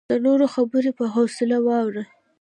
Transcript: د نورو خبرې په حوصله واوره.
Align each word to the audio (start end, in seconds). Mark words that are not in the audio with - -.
د 0.09 0.13
نورو 0.25 0.45
خبرې 0.55 0.91
په 0.99 1.05
حوصله 1.15 1.57
واوره. 1.67 2.03